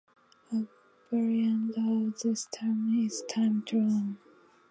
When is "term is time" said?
2.51-3.61